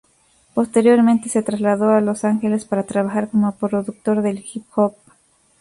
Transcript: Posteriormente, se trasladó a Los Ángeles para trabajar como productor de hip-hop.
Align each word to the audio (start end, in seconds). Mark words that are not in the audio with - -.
Posteriormente, 0.55 1.29
se 1.29 1.43
trasladó 1.43 1.91
a 1.91 2.01
Los 2.01 2.23
Ángeles 2.23 2.65
para 2.65 2.87
trabajar 2.87 3.29
como 3.29 3.55
productor 3.57 4.23
de 4.23 4.31
hip-hop. 4.31 4.95